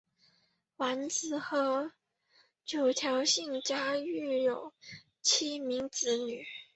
[0.77, 1.91] 完子和
[2.65, 4.73] 九条幸家育有
[5.21, 6.43] 七名子女。